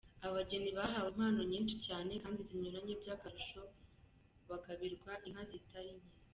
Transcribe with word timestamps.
Abageni 0.27 0.71
bahawe 0.77 1.07
impano 1.13 1.41
nyinshi 1.51 1.75
cyane 1.85 2.11
kandi 2.23 2.39
zinyuranye 2.47 2.93
by’akarusho 3.01 3.61
bagabirwa 4.49 5.11
inka 5.27 5.43
zitari 5.49 5.91
nke. 5.97 6.09